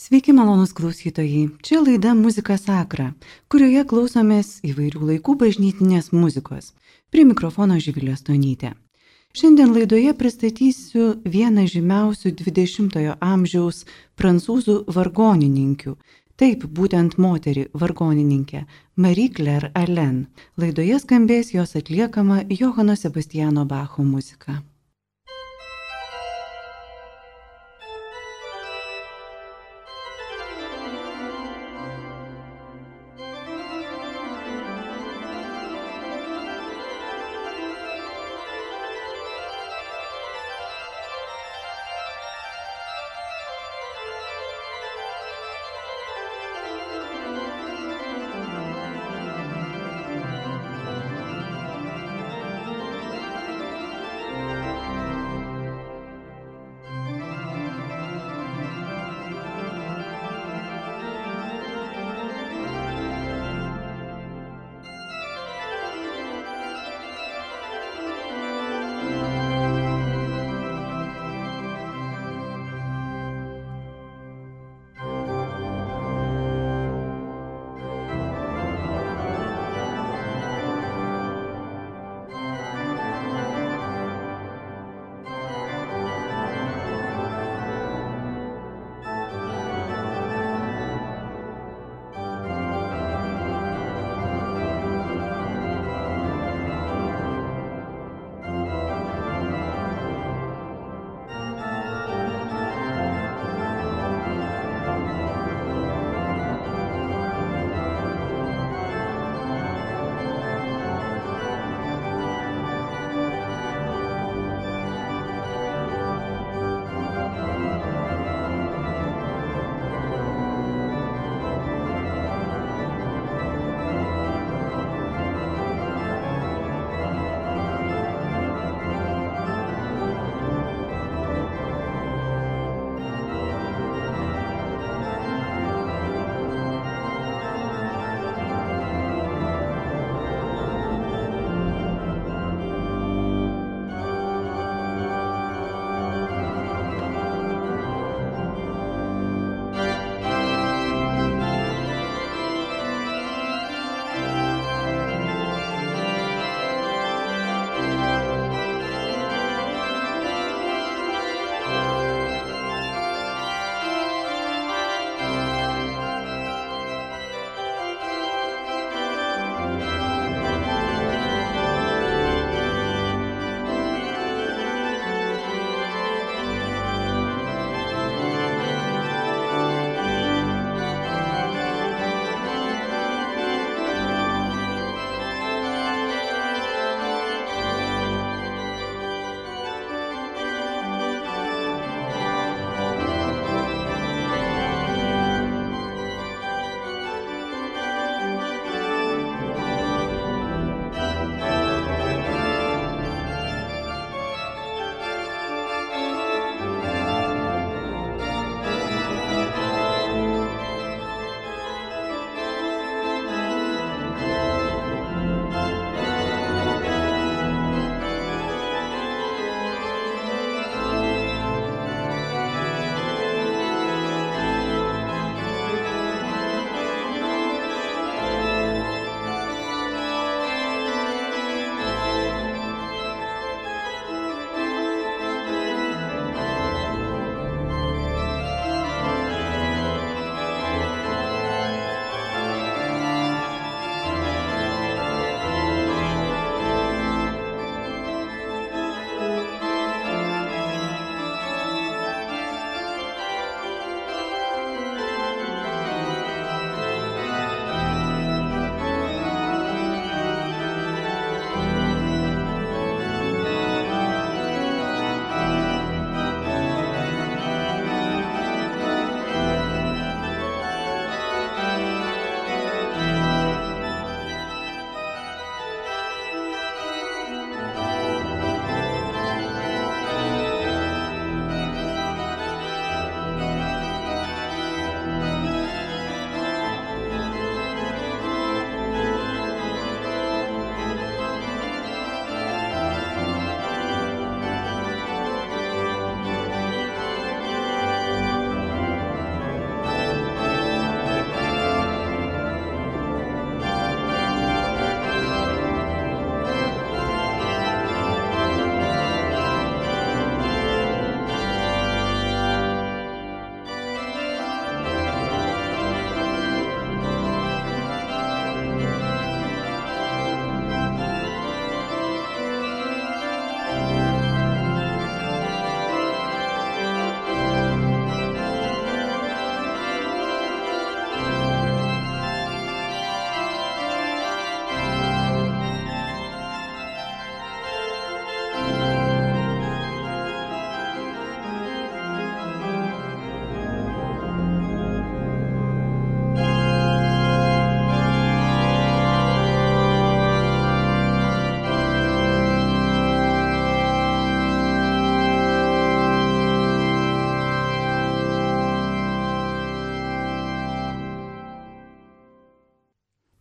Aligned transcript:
Sveiki, 0.00 0.32
malonus 0.32 0.72
klausytojai. 0.72 1.48
Čia 1.62 1.80
laida 1.84 2.14
Muzika 2.16 2.54
Sakra, 2.56 3.10
kurioje 3.52 3.82
klausomės 3.90 4.54
įvairių 4.64 5.02
laikų 5.10 5.34
bažnytinės 5.42 6.08
muzikos. 6.16 6.70
Prie 7.12 7.26
mikrofono 7.28 7.76
Živilė 7.76 8.14
Stonytė. 8.16 8.70
Šiandien 9.36 9.74
laidoje 9.76 10.14
pristatysiu 10.16 11.10
vieną 11.34 11.66
žymiausių 11.74 12.32
20-ojo 12.40 13.18
amžiaus 13.20 13.82
prancūzų 14.16 14.78
vargonininkių. 14.88 15.94
Taip, 16.40 16.64
būtent 16.64 17.20
moterį 17.20 17.68
vargonininkę 17.76 18.64
Marie 18.96 19.28
Claire 19.28 19.68
Allen. 19.76 20.30
Laidoje 20.56 20.96
skambės 21.04 21.52
jos 21.52 21.76
atliekama 21.76 22.46
Johano 22.48 22.96
Sebastiano 22.96 23.68
Bacho 23.68 24.00
muzika. 24.00 24.62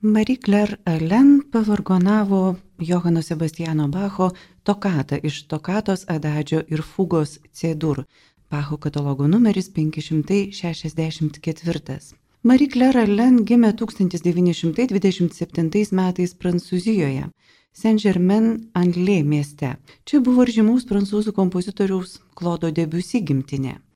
Marie 0.09 0.37
Claire 0.37 0.77
Allen 0.85 1.41
pavargonavo 1.51 2.55
Johano 2.79 3.21
Sebastiano 3.21 3.87
Bacho 3.87 4.31
tokatą 4.63 5.19
iš 5.23 5.47
tokatos 5.47 6.05
adadžio 6.07 6.63
ir 6.67 6.81
fugos 6.81 7.39
C-dur, 7.53 8.03
Bacho 8.51 8.77
katalogo 8.77 9.27
numeris 9.27 9.73
564. 9.73 11.99
Marie 12.43 12.67
Claire 12.67 13.01
Allen 13.01 13.45
gimė 13.45 13.73
1927 13.73 15.91
metais 15.91 16.33
Prancūzijoje, 16.33 17.29
Saint-Germain-en-Laye 17.73 19.23
mieste. 19.23 19.75
Čia 20.05 20.19
buvo 20.25 20.43
ir 20.43 20.51
žymaus 20.57 20.85
prancūzų 20.89 21.31
kompozitoriaus 21.37 22.19
Klodo 22.33 22.71
Debussy 22.71 23.21
gimtinė. 23.21 23.88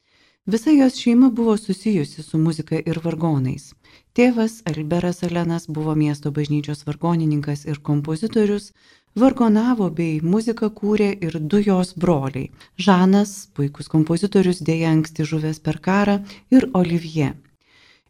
Visa 0.45 0.72
jos 0.72 0.95
šeima 0.95 1.30
buvo 1.30 1.57
susijusi 1.57 2.24
su 2.24 2.38
muzika 2.38 2.75
ir 2.86 3.00
vargonais. 3.04 3.69
Tėvas 4.13 4.57
Alberas 4.68 5.24
Alenas 5.24 5.68
buvo 5.68 5.94
miesto 5.95 6.31
bažnyčios 6.31 6.84
vargonininkas 6.86 7.63
ir 7.66 7.80
kompozitorius, 7.80 8.74
vargonavo 9.16 9.88
bei 9.90 10.19
muziką 10.34 10.68
kūrė 10.80 11.07
ir 11.28 11.40
du 11.40 11.62
jos 11.63 11.94
broliai- 11.95 12.50
Žanas, 12.88 13.31
puikus 13.56 13.88
kompozitorius, 13.88 14.60
dėja 14.60 14.92
anksti 14.92 15.24
žuvęs 15.24 15.63
per 15.63 15.80
karą, 15.80 16.18
ir 16.51 16.68
Olivier. 16.74 17.38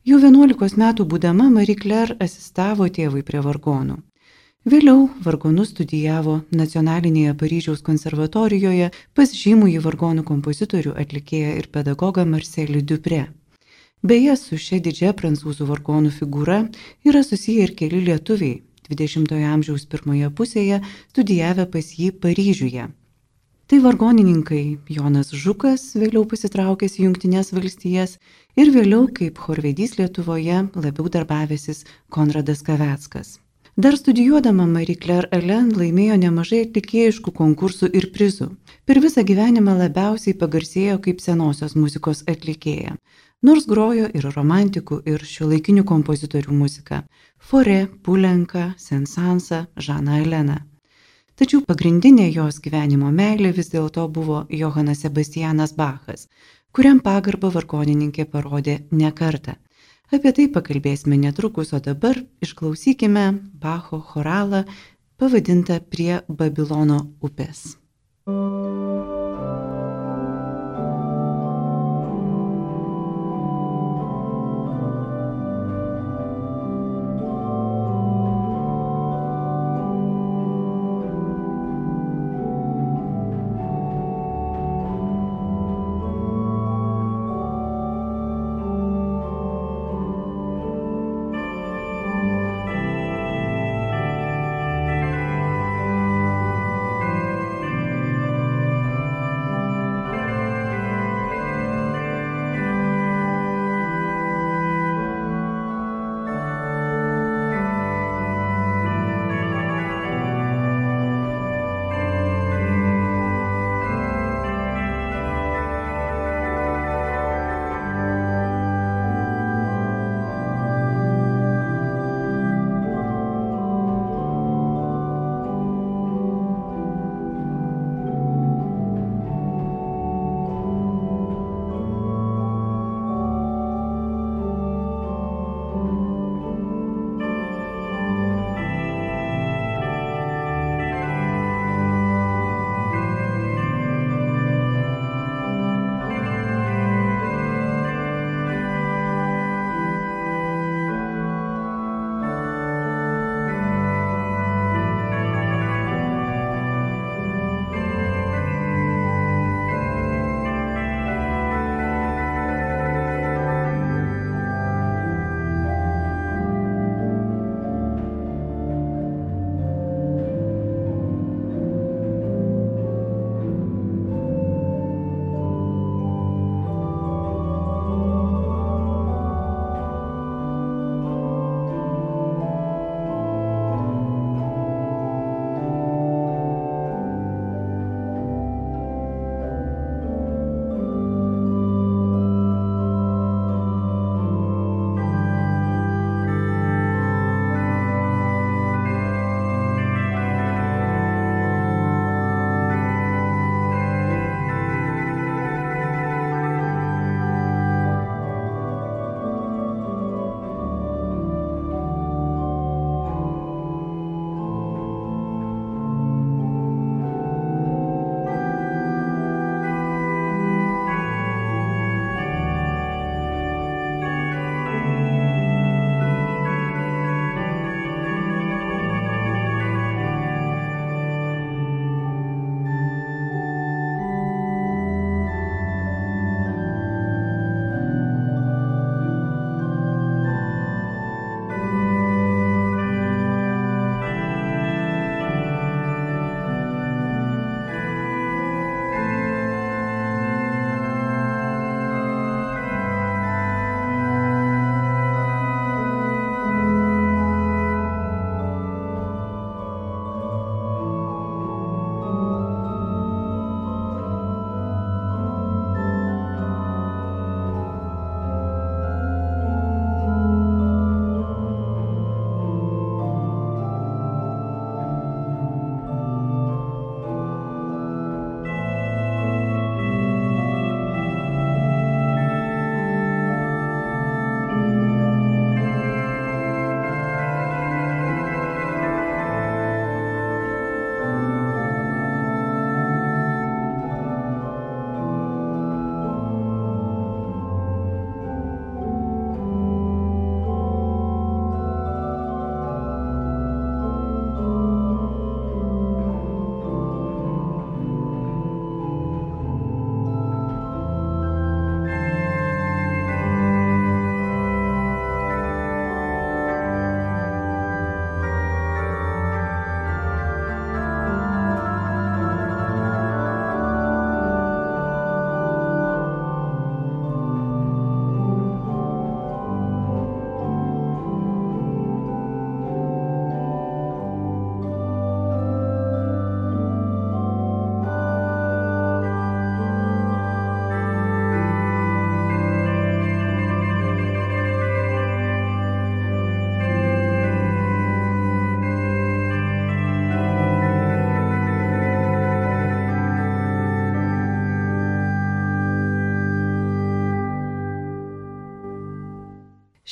Jau 0.03 0.18
11 0.18 0.77
metų 0.86 1.06
būdama 1.06 1.51
Marie 1.51 1.75
Claire 1.75 2.18
asistavo 2.19 2.89
tėvui 2.89 3.21
prie 3.21 3.41
vargonų. 3.45 4.01
Vėliau 4.63 5.10
vargonus 5.19 5.74
studijavo 5.74 6.33
nacionalinėje 6.56 7.33
Paryžiaus 7.39 7.81
konservatorijoje 7.83 8.86
pas 9.12 9.33
žymųjį 9.36 9.81
vargonų 9.83 10.24
kompozitorių, 10.30 10.94
atlikėją 11.04 11.50
ir 11.60 11.68
pedagogą 11.74 12.24
Marcelį 12.24 12.83
Dupre. 12.92 13.25
Beje, 14.12 14.38
su 14.39 14.56
šia 14.56 14.80
didžia 14.86 15.12
prancūzų 15.19 15.68
vargonų 15.68 16.13
figūra 16.15 16.62
yra 17.04 17.25
susiję 17.27 17.68
ir 17.68 17.75
keli 17.75 18.00
lietuviai 18.07 18.62
20-ojo 18.88 19.51
amžiaus 19.57 19.83
pirmoje 19.92 20.31
pusėje 20.31 20.80
studijavę 21.12 21.68
pas 21.75 21.92
jį 22.00 22.13
Paryžiuje. 22.24 22.88
Tai 23.68 23.83
vargonininkai 23.83 24.63
Jonas 24.88 25.36
Žukas, 25.44 25.89
vėliau 26.00 26.24
pasitraukęs 26.24 27.01
į 27.01 27.10
Junktinės 27.10 27.51
valstijas 27.51 28.15
ir 28.56 28.71
vėliau 28.71 29.12
kaip 29.12 29.44
chorvedys 29.44 30.00
Lietuvoje 30.00 30.69
labiau 30.71 31.12
darbavęsis 31.12 31.83
Konradas 32.07 32.63
Kaveckas. 32.63 33.42
Dar 33.75 33.97
studijuodama 33.97 34.67
Marie 34.69 34.93
Claire 35.01 35.27
Allen 35.33 35.71
laimėjo 35.73 36.13
nemažai 36.21 36.59
atlikėjiškų 36.67 37.31
konkursų 37.33 37.87
ir 37.97 38.11
prizų. 38.13 38.51
Per 38.85 38.99
visą 39.01 39.23
gyvenimą 39.25 39.73
labiausiai 39.79 40.35
pagarsėjo 40.37 40.99
kaip 41.01 41.23
senosios 41.23 41.73
muzikos 41.73 42.21
atlikėja. 42.29 42.93
Nors 43.41 43.65
grojo 43.65 44.11
ir 44.13 44.27
romantikų, 44.35 44.99
ir 45.09 45.25
šiuolaikinių 45.25 45.83
kompozitorių 45.89 46.53
muziką- 46.53 47.01
Fore, 47.49 47.87
Pulenka, 48.03 48.75
Sensansa, 48.77 49.65
Žana 49.75 50.21
Elena. 50.21 50.59
Tačiau 51.35 51.65
pagrindinė 51.65 52.29
jos 52.31 52.61
gyvenimo 52.61 53.09
meilė 53.09 53.55
vis 53.57 53.73
dėlto 53.73 54.05
buvo 54.07 54.45
Johanas 54.51 55.01
Sebastianas 55.01 55.73
Bachas, 55.73 56.27
kuriam 56.71 56.99
pagarbą 56.99 57.49
vargonininkė 57.49 58.29
parodė 58.29 58.83
ne 58.91 59.11
kartą. 59.11 59.57
Apie 60.13 60.30
tai 60.38 60.44
pakalbėsime 60.54 61.18
netrukus, 61.18 61.71
o 61.74 61.80
dabar 61.81 62.19
išklausykime 62.45 63.24
Bacho 63.63 63.98
choralą 64.12 64.62
pavadintą 65.18 65.80
prie 65.89 66.21
Babilono 66.30 67.00
upės. 67.25 67.80
Thank 68.25 69.07
you. 69.07 69.12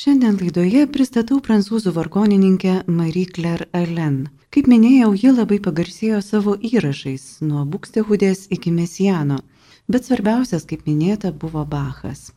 Šiandien 0.02 0.40
laidoje 0.42 0.88
pristatau 0.90 1.36
prancūzų 1.46 1.92
vargonininkę 1.94 2.72
Marie 2.90 3.28
Claire 3.36 3.68
Allen. 3.78 4.16
Kaip 4.50 4.66
minėjau, 4.72 5.12
ji 5.14 5.34
labai 5.36 5.60
pagarsėjo 5.62 6.24
savo 6.26 6.56
įrašais 6.70 7.26
nuo 7.46 7.68
Bukstehudės 7.70 8.48
iki 8.58 8.74
Mesijano, 8.74 9.38
bet 9.86 10.10
svarbiausias, 10.10 10.66
kaip 10.66 10.90
minėta, 10.90 11.30
buvo 11.46 11.68
Bachas. 11.76 12.32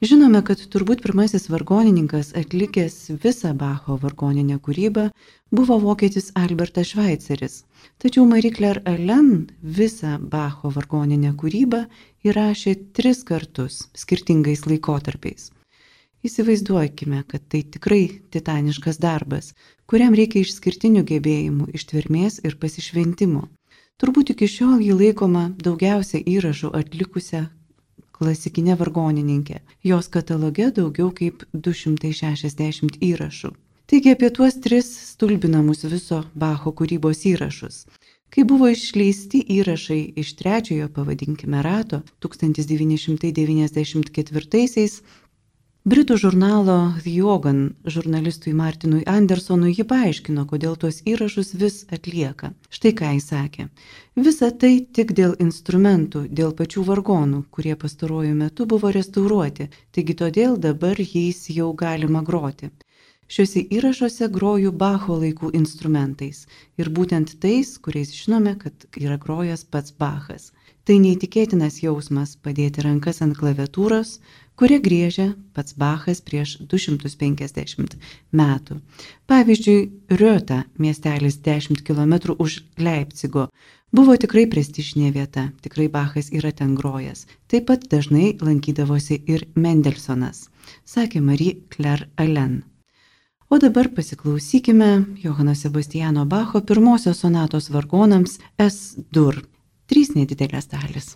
Žinome, 0.00 0.40
kad 0.48 0.64
turbūt 0.72 1.04
pirmasis 1.04 1.50
vargonininkas 1.52 2.32
atlikęs 2.46 2.98
visą 3.20 3.52
Bacho 3.60 4.00
vargoninę 4.00 4.56
kūrybą 4.64 5.10
buvo 5.52 5.82
vokietis 5.84 6.32
Albertas 6.32 6.94
Šveiceris. 6.94 7.64
Tačiau 8.00 8.24
Marie 8.24 8.56
Claire 8.56 8.80
Allen 8.88 9.50
visą 9.60 10.16
Bacho 10.16 10.72
vargoninę 10.72 11.36
kūrybą 11.36 11.88
įrašė 12.24 12.78
tris 12.96 13.20
kartus 13.20 13.82
skirtingais 13.92 14.64
laikotarpiais. 14.64 15.52
Įsivaizduokime, 16.22 17.24
kad 17.26 17.42
tai 17.50 17.64
tikrai 17.66 18.04
titaniškas 18.30 19.00
darbas, 19.02 19.48
kuriam 19.90 20.14
reikia 20.14 20.44
išskirtinių 20.44 21.02
gebėjimų, 21.08 21.66
ištvermės 21.74 22.38
ir 22.46 22.54
pasišventimo. 22.62 23.48
Turbūt 23.98 24.30
iki 24.34 24.46
šiol 24.50 24.84
jį 24.86 24.94
laikoma 25.00 25.48
daugiausia 25.66 26.20
įrašų 26.22 26.70
atlikusią 26.78 27.42
klasikinę 28.22 28.78
vargonininkę. 28.78 29.58
Jos 29.82 30.06
kataloge 30.14 30.70
daugiau 30.78 31.10
kaip 31.10 31.42
260 31.52 33.02
įrašų. 33.10 33.50
Taigi 33.90 34.14
apie 34.14 34.30
tuos 34.30 34.54
tris 34.62 34.86
stulbinamus 35.10 35.82
viso 35.90 36.22
Bacho 36.38 36.70
kūrybos 36.72 37.26
įrašus. 37.28 37.86
Kai 38.32 38.46
buvo 38.48 38.70
išleisti 38.72 39.42
įrašai 39.58 39.98
iš 40.22 40.30
trečiojo, 40.38 40.86
pavadinkime, 40.94 41.58
rato 41.66 41.98
1994-aisiais, 42.24 44.94
Britų 45.82 46.14
žurnalo 46.14 46.74
The 47.02 47.10
Yogan 47.10 47.62
žurnalistui 47.90 48.52
Martinui 48.54 49.00
Andersonui 49.12 49.72
ji 49.74 49.82
paaiškino, 49.92 50.44
kodėl 50.52 50.76
tuos 50.78 51.00
įrašus 51.10 51.50
vis 51.58 51.78
atlieka. 51.96 52.52
Štai 52.70 52.92
ką 53.00 53.10
jis 53.16 53.26
sakė. 53.32 53.66
Visa 54.14 54.52
tai 54.54 54.70
tik 54.98 55.10
dėl 55.18 55.34
instrumentų, 55.42 56.28
dėl 56.30 56.54
pačių 56.54 56.86
vargonų, 56.86 57.42
kurie 57.50 57.74
pastaruoju 57.74 58.38
metu 58.44 58.68
buvo 58.70 58.94
restauruoti, 58.94 59.72
taigi 59.90 60.14
todėl 60.22 60.54
dabar 60.68 61.02
jais 61.02 61.48
jau 61.50 61.72
galima 61.74 62.22
groti. 62.22 62.70
Šiuose 63.26 63.66
įrašuose 63.74 64.30
groju 64.30 64.70
Bacho 64.70 65.18
laikų 65.18 65.50
instrumentais 65.58 66.44
ir 66.78 66.94
būtent 66.94 67.40
tais, 67.42 67.74
kuriais 67.82 68.14
žinome, 68.14 68.54
kad 68.54 68.86
yra 69.02 69.18
grojęs 69.18 69.66
pats 69.66 69.98
Bachas. 69.98 70.52
Tai 70.82 70.96
neįtikėtinas 70.98 71.76
jausmas 71.78 72.34
padėti 72.44 72.82
rankas 72.82 73.20
ant 73.22 73.36
klaviatūros, 73.38 74.16
kurią 74.56 74.78
griežia 74.84 75.26
pats 75.56 75.76
Bachas 75.78 76.20
prieš 76.24 76.56
250 76.70 77.96
metų. 78.32 78.80
Pavyzdžiui, 79.30 79.90
Riota, 80.10 80.64
miestelis 80.78 81.38
10 81.44 81.82
km 81.86 82.34
už 82.38 82.62
Leipcigo, 82.78 83.48
buvo 83.92 84.16
tikrai 84.16 84.46
prestižinė 84.50 85.12
vieta, 85.14 85.50
tikrai 85.62 85.88
Bachas 85.88 86.32
yra 86.32 86.52
ten 86.52 86.74
grojęs. 86.74 87.26
Taip 87.48 87.70
pat 87.70 87.88
dažnai 87.88 88.36
lankydavosi 88.40 89.22
ir 89.26 89.46
Mendelsonas, 89.54 90.48
sakė 90.84 91.20
Marie 91.20 91.56
Claire 91.70 92.10
Allen. 92.16 92.62
O 93.52 93.58
dabar 93.60 93.90
pasiklausykime 93.92 95.18
Johano 95.20 95.54
Sebastiano 95.54 96.24
Bacho 96.24 96.62
pirmosios 96.64 97.20
sonatos 97.20 97.68
vargonams 97.68 98.38
S-dur 98.56 99.42
trys 99.92 100.14
nedidelės 100.16 100.70
dalis. 100.72 101.12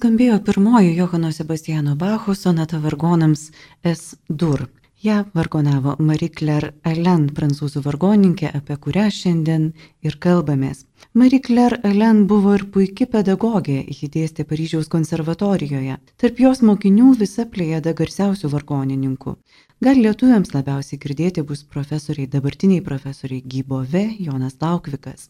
Nuskambėjo 0.00 0.38
pirmoji 0.40 0.94
Johano 0.96 1.28
Sebastiano 1.30 1.94
Bacho 1.94 2.32
sonata 2.34 2.78
vargonams 2.80 3.50
S. 3.84 4.16
Dur. 4.30 4.70
Ja 5.02 5.26
vargonavo 5.34 5.96
Marie 5.98 6.30
Claire 6.30 6.72
Allen, 6.82 7.26
prancūzų 7.36 7.82
vargoninkė, 7.84 8.48
apie 8.48 8.76
kurią 8.80 9.10
šiandien 9.12 9.74
ir 10.00 10.16
kalbamės. 10.16 10.86
Marie 11.12 11.42
Claire 11.44 11.82
Allen 11.84 12.26
buvo 12.26 12.54
ir 12.56 12.64
puikia 12.72 13.10
pedagogė, 13.12 13.84
ji 13.92 14.08
dėstė 14.08 14.46
Paryžiaus 14.48 14.88
konservatorijoje. 14.88 15.98
Tarp 16.16 16.40
jos 16.40 16.62
mokinių 16.64 17.12
visa 17.20 17.44
plėjada 17.44 17.92
garsiausių 17.92 18.48
vargonininkų. 18.56 19.36
Gal 19.84 20.00
lietuviams 20.00 20.54
labiausiai 20.56 21.00
girdėti 21.00 21.44
bus 21.44 21.60
profesoriai, 21.64 22.28
dabartiniai 22.28 22.80
profesoriai 22.80 23.44
Gybove, 23.44 24.06
Jonas 24.16 24.56
Laukvikas. 24.60 25.28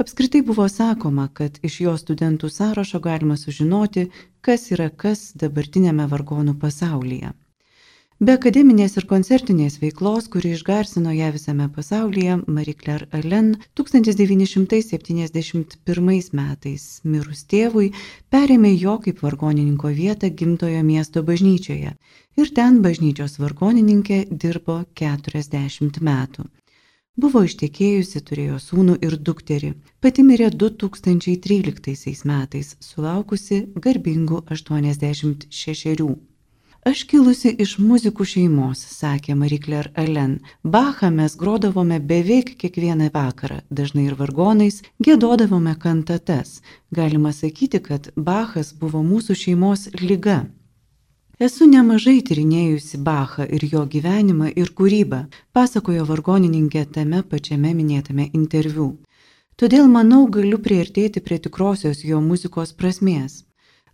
Apskritai 0.00 0.42
buvo 0.42 0.68
sakoma, 0.68 1.28
kad 1.38 1.58
iš 1.68 1.74
jo 1.84 1.92
studentų 2.00 2.48
sąrašo 2.48 2.98
galima 3.04 3.36
sužinoti, 3.36 4.02
kas 4.40 4.62
yra 4.72 4.88
kas 5.02 5.36
dabartinėme 5.42 6.06
vargonų 6.08 6.54
pasaulyje. 6.62 7.30
Be 8.28 8.32
akademinės 8.38 8.96
ir 8.96 9.04
koncertinės 9.10 9.76
veiklos, 9.82 10.24
kuri 10.32 10.48
išgarsino 10.56 11.10
ją 11.16 11.28
visame 11.34 11.66
pasaulyje, 11.74 12.34
Marie 12.56 12.76
Claire 12.82 13.06
Allen 13.18 13.48
1971 13.80 16.30
metais 16.40 16.84
mirus 17.04 17.40
tėvui 17.52 17.88
perėmė 18.36 18.72
jo 18.84 18.94
kaip 19.04 19.16
vargonininko 19.26 19.88
vietą 20.00 20.26
gimtojo 20.42 20.80
miesto 20.92 21.18
bažnyčioje 21.32 21.92
ir 22.40 22.46
ten 22.60 22.72
bažnyčios 22.88 23.32
vargonininkė 23.44 24.18
dirbo 24.46 24.76
40 25.02 26.02
metų. 26.10 26.42
Buvo 27.18 27.42
ištekėjusi, 27.42 28.20
turėjo 28.22 28.58
sūnų 28.62 28.94
ir 29.02 29.16
dukterį. 29.28 29.72
Pati 30.00 30.22
mirė 30.22 30.50
2013 30.54 32.22
metais, 32.30 32.76
sulaukusi 32.78 33.64
garbingų 33.74 34.44
86. 34.46 36.14
Aš 36.86 37.02
kilusi 37.10 37.50
iš 37.64 37.74
muzikų 37.82 38.24
šeimos, 38.24 38.80
sakė 38.94 39.34
Marie 39.36 39.58
Claire 39.58 39.90
Allen. 40.00 40.38
Bachą 40.62 41.10
mes 41.12 41.34
grodavome 41.36 41.98
beveik 42.00 42.54
kiekvieną 42.62 43.10
vakarą, 43.12 43.58
dažnai 43.68 44.06
ir 44.06 44.14
vargonais, 44.16 44.80
gėdodavome 45.02 45.74
kantatas. 45.82 46.62
Galima 46.94 47.34
sakyti, 47.36 47.82
kad 47.90 48.08
Bachas 48.16 48.72
buvo 48.72 49.02
mūsų 49.02 49.36
šeimos 49.42 49.90
lyga. 50.00 50.44
Esu 51.40 51.64
nemažai 51.64 52.18
tyrinėjusi 52.28 52.98
Bachą 53.04 53.46
ir 53.56 53.62
jo 53.72 53.86
gyvenimą 53.92 54.50
ir 54.62 54.70
kūrybą, 54.76 55.20
pasakojo 55.56 56.02
vargonininkė 56.08 56.80
tame 56.96 57.20
pačiame 57.30 57.70
minėtame 57.78 58.26
interviu. 58.38 58.88
Todėl 59.62 59.86
manau 59.88 60.26
galiu 60.34 60.58
priartėti 60.66 61.22
prie 61.24 61.38
tikrosios 61.46 62.02
jo 62.04 62.18
muzikos 62.20 62.74
prasmės. 62.82 63.38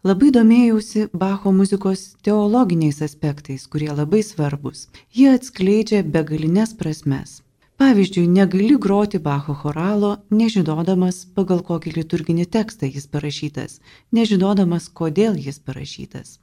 Labai 0.02 0.32
domėjausi 0.34 1.04
Bacho 1.22 1.52
muzikos 1.54 2.02
teologiniais 2.26 2.98
aspektais, 3.06 3.68
kurie 3.70 3.92
labai 3.92 4.24
svarbus. 4.26 4.88
Jie 5.14 5.28
atskleidžia 5.34 6.00
begalinės 6.16 6.74
prasmes. 6.80 7.36
Pavyzdžiui, 7.78 8.24
negali 8.40 8.74
groti 8.88 9.20
Bacho 9.28 9.54
choralo, 9.60 10.16
nežinodamas, 10.34 11.22
pagal 11.38 11.62
kokį 11.70 11.94
liturginį 12.00 12.48
tekstą 12.58 12.90
jis 12.90 13.06
parašytas, 13.06 13.78
nežinodamas, 14.10 14.90
kodėl 15.02 15.38
jis 15.46 15.62
parašytas. 15.62 16.40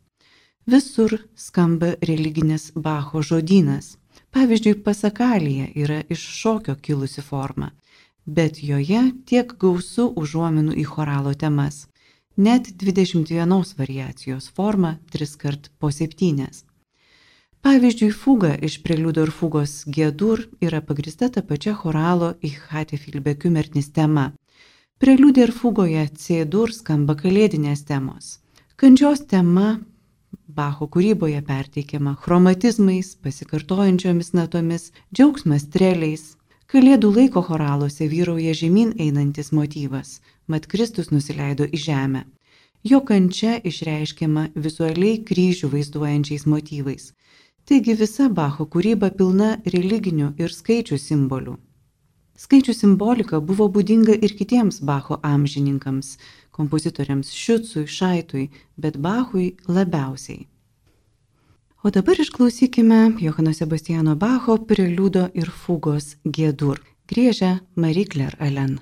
Visur 0.65 1.17
skamba 1.35 1.93
religinis 2.01 2.71
Bacho 2.75 3.21
žodynas. 3.21 3.97
Pavyzdžiui, 4.31 4.83
pasakalija 4.83 5.67
yra 5.75 6.01
iš 6.09 6.19
šokio 6.19 6.75
kilusi 6.75 7.21
forma, 7.21 7.71
bet 8.25 8.63
joje 8.63 9.01
tiek 9.25 9.51
gausu 9.59 10.07
užuominų 10.15 10.77
į 10.79 10.85
choralo 10.87 11.33
temas. 11.33 11.87
Net 12.37 12.71
21 12.81 13.75
variacijos 13.77 14.49
forma, 14.49 14.95
tris 15.11 15.35
kart 15.35 15.69
po 15.79 15.91
septynės. 15.91 16.63
Pavyzdžiui, 17.61 18.11
fuga 18.11 18.55
iš 18.55 18.81
preliudo 18.83 19.27
ir 19.27 19.31
fugos 19.31 19.83
Gėdur 19.85 20.47
yra 20.61 20.81
pagrista 20.81 21.29
ta 21.29 21.43
pačia 21.43 21.75
choralo 21.75 22.33
į 22.41 22.55
Hatefilbe 22.69 23.35
Kümertnis 23.35 23.91
tema. 23.91 24.31
Preliudė 24.99 25.49
ir 25.49 25.51
fugoje 25.51 26.07
C-dur 26.15 26.71
skamba 26.71 27.15
kalėdinės 27.19 27.83
temos. 27.83 28.39
Kančios 28.75 29.27
tema 29.27 29.81
Bacho 30.47 30.87
kūryboje 30.87 31.41
perteikiama 31.47 32.15
chromatizmais, 32.21 33.15
pasikartojančiomis 33.23 34.33
natomis, 34.37 34.91
džiaugsmas 35.13 35.65
streliais. 35.67 36.23
Kalėdų 36.73 37.09
laiko 37.15 37.43
choraluose 37.45 38.07
vyrauja 38.09 38.53
žemyn 38.57 38.93
einantis 39.05 39.51
motyvas- 39.51 40.19
mat 40.51 40.67
Kristus 40.67 41.11
nusileido 41.11 41.65
į 41.65 41.81
žemę. 41.87 42.23
Jo 42.83 42.99
kančia 43.01 43.59
išreiškiama 43.63 44.49
vizualiai 44.55 45.23
kryžių 45.23 45.69
vaizduojančiais 45.73 46.45
motyvais. 46.45 47.13
Taigi 47.65 47.93
visa 47.95 48.29
Bacho 48.29 48.65
kūryba 48.65 49.09
pilna 49.17 49.57
religinių 49.65 50.33
ir 50.37 50.49
skaičių 50.49 50.97
simbolių. 50.99 51.57
Skaičių 52.43 52.73
simbolika 52.73 53.39
buvo 53.39 53.69
būdinga 53.69 54.15
ir 54.25 54.33
kitiems 54.39 54.81
Bacho 54.81 55.19
amžininkams 55.23 56.17
kompozitoriams 56.53 57.33
Šiucui, 57.33 57.87
Šaitui, 57.87 58.47
bet 58.77 58.97
Bachui 58.97 59.55
labiausiai. 59.67 60.47
O 61.83 61.91
dabar 61.91 62.15
išklausykime 62.19 63.17
Johano 63.19 63.51
Sebastiano 63.53 64.15
Bacho 64.15 64.55
preliudo 64.69 65.27
ir 65.33 65.51
fugos 65.51 66.15
Gėdur. 66.23 66.79
Griežia 67.11 67.57
Marie 67.75 68.05
Claire 68.05 68.39
Allen. 68.39 68.79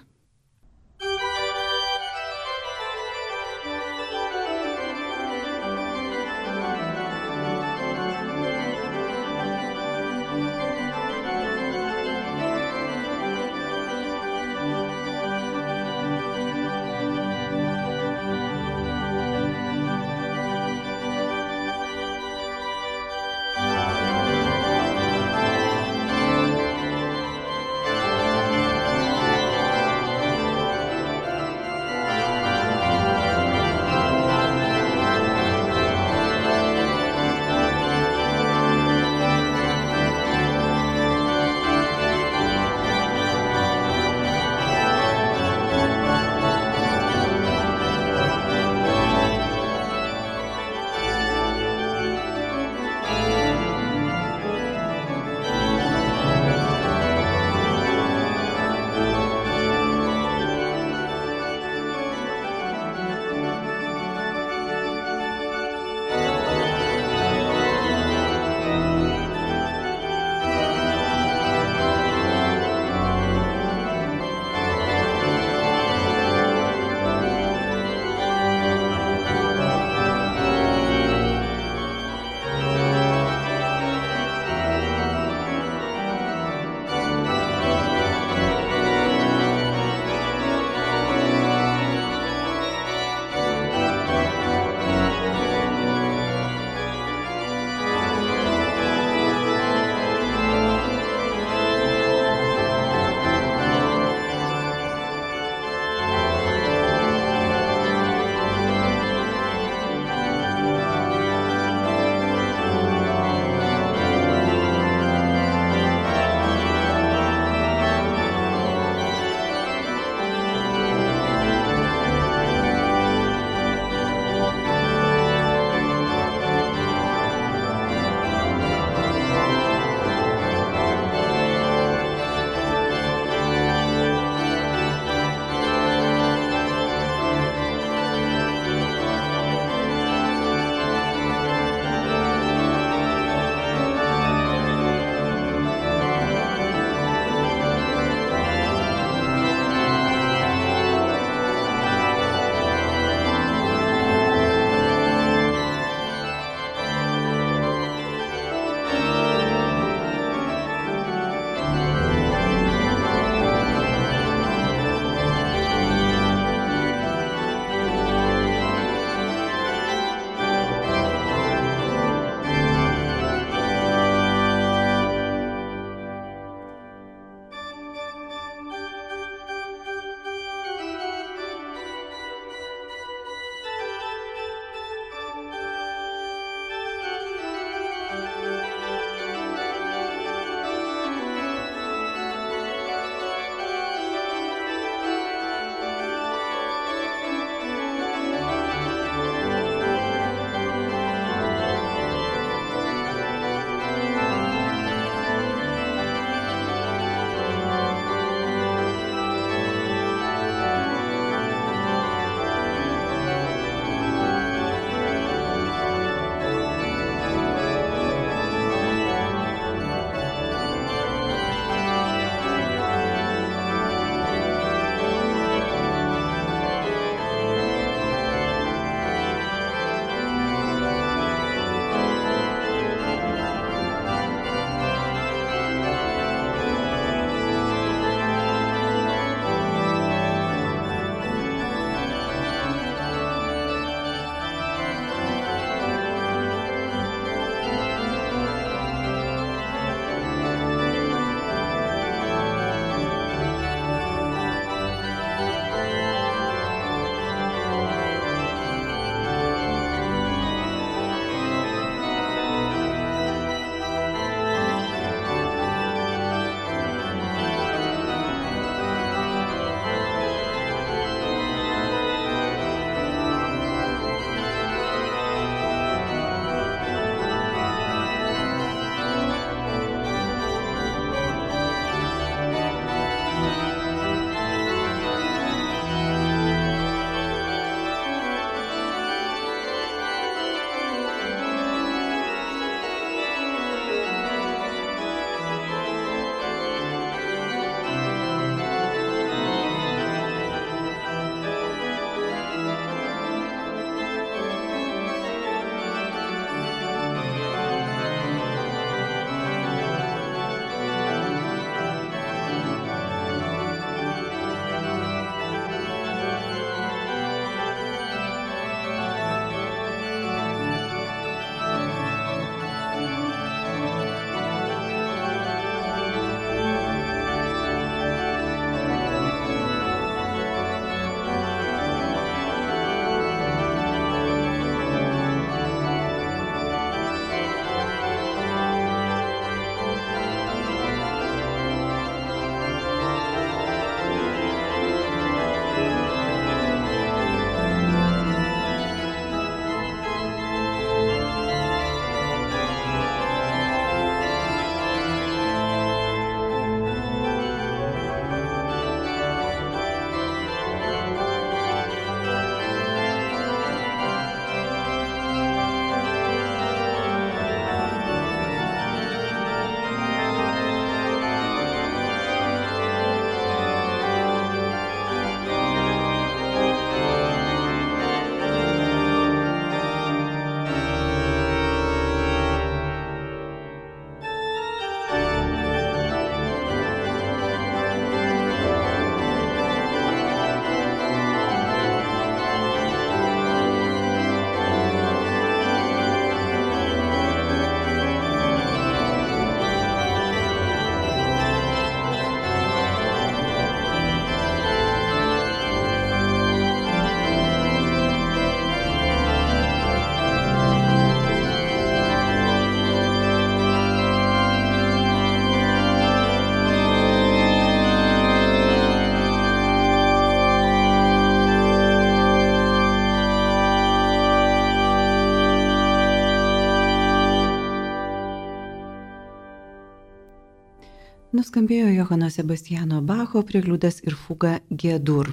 Nuskambėjo 431.42 431.88
Johano 431.90 432.28
Sebastiano 432.30 433.00
Bacho 433.02 433.42
priliūdas 433.42 433.96
ir 434.06 434.14
fuga 434.14 434.60
Gėdur. 434.70 435.32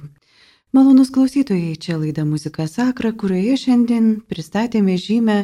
Malonus 0.73 1.11
klausytojai, 1.13 1.75
čia 1.77 1.99
laida 2.01 2.23
Muzika 2.25 2.65
Sakra, 2.65 3.11
kurioje 3.13 3.59
šiandien 3.63 4.07
pristatėme 4.25 4.95
žymę 4.97 5.35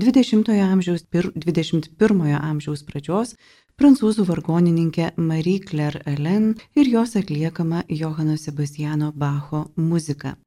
20-ojo 0.00 0.70
amžiaus 0.70 1.04
ir 1.12 1.28
21-ojo 1.44 2.40
amžiaus 2.40 2.86
pradžios 2.88 3.34
prancūzų 3.76 4.24
vargonininkę 4.30 5.10
Marie 5.20 5.58
Claire 5.60 6.00
Ellen 6.08 6.54
ir 6.72 6.88
jos 6.94 7.18
atliekamą 7.20 7.84
Johano 7.92 8.40
Sebastiano 8.40 9.12
Bacho 9.12 9.66
muziką. 9.76 10.38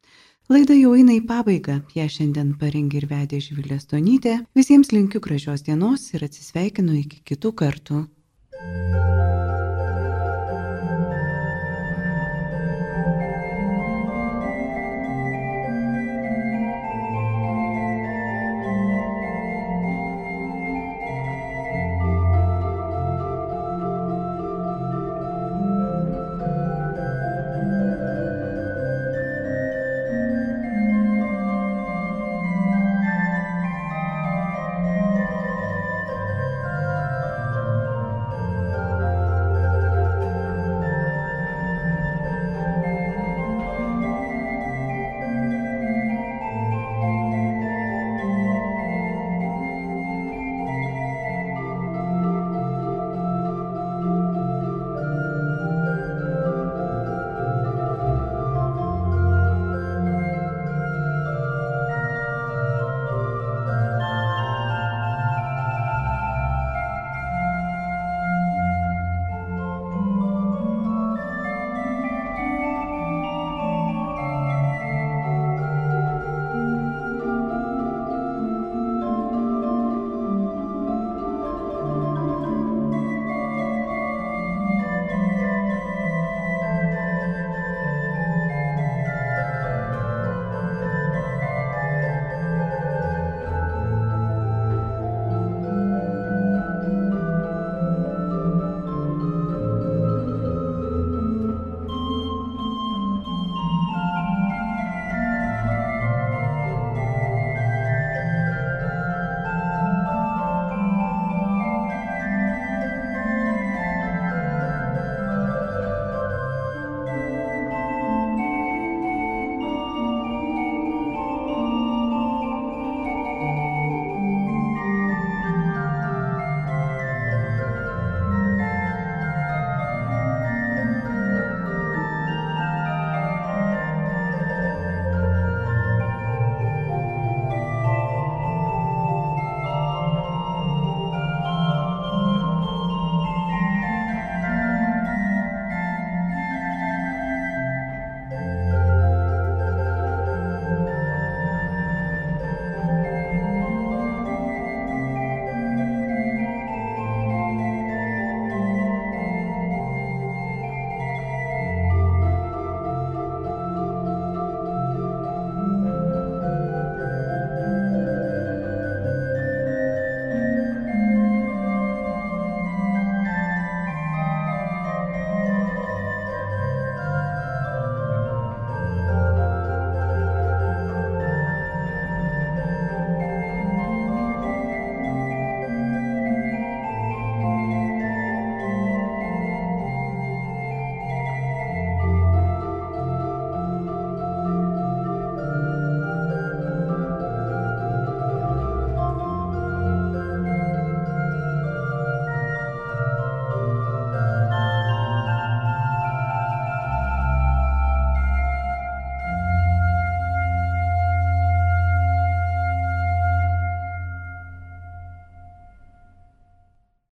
Laida 0.50 0.74
jau 0.74 0.98
eina 0.98 1.20
į 1.20 1.22
pabaigą. 1.30 1.84
Ją 1.94 2.10
šiandien 2.18 2.56
parengė 2.58 3.04
ir 3.04 3.10
vedė 3.14 3.46
Žvilė 3.46 3.78
Stonytė. 3.84 4.40
Visiems 4.58 4.90
linkiu 4.96 5.22
gražios 5.22 5.68
dienos 5.70 6.10
ir 6.18 6.26
atsisveikinu 6.26 6.98
iki 7.04 7.22
kitų 7.30 7.54
kartų. 7.62 8.08